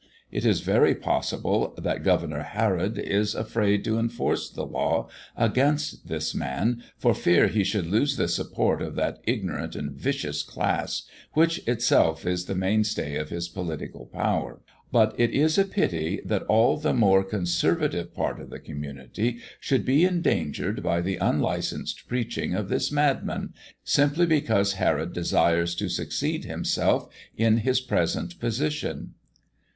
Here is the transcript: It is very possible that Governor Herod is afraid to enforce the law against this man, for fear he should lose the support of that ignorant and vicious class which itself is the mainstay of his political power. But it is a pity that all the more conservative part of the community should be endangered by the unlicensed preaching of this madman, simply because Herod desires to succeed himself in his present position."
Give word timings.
It 0.31 0.45
is 0.47 0.61
very 0.61 0.95
possible 0.95 1.75
that 1.77 2.01
Governor 2.03 2.41
Herod 2.41 2.97
is 2.97 3.35
afraid 3.35 3.83
to 3.83 3.99
enforce 3.99 4.49
the 4.49 4.65
law 4.65 5.07
against 5.37 6.07
this 6.07 6.33
man, 6.33 6.81
for 6.97 7.13
fear 7.13 7.45
he 7.45 7.63
should 7.63 7.85
lose 7.85 8.17
the 8.17 8.27
support 8.27 8.81
of 8.81 8.95
that 8.95 9.19
ignorant 9.25 9.75
and 9.75 9.91
vicious 9.91 10.41
class 10.41 11.03
which 11.33 11.59
itself 11.67 12.25
is 12.25 12.45
the 12.45 12.55
mainstay 12.55 13.15
of 13.15 13.29
his 13.29 13.47
political 13.47 14.07
power. 14.07 14.59
But 14.91 15.13
it 15.19 15.29
is 15.35 15.59
a 15.59 15.65
pity 15.65 16.19
that 16.25 16.41
all 16.47 16.77
the 16.77 16.95
more 16.95 17.23
conservative 17.23 18.11
part 18.15 18.39
of 18.39 18.49
the 18.49 18.57
community 18.57 19.37
should 19.59 19.85
be 19.85 20.03
endangered 20.03 20.81
by 20.81 21.01
the 21.01 21.17
unlicensed 21.17 22.07
preaching 22.07 22.55
of 22.55 22.69
this 22.69 22.91
madman, 22.91 23.53
simply 23.83 24.25
because 24.25 24.73
Herod 24.73 25.13
desires 25.13 25.75
to 25.75 25.89
succeed 25.89 26.45
himself 26.45 27.07
in 27.37 27.57
his 27.57 27.79
present 27.79 28.39
position." 28.39 29.13